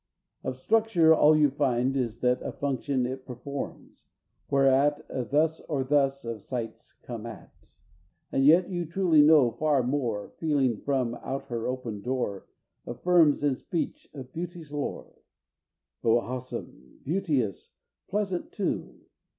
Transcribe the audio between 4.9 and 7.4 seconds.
A thus or thus of sight's come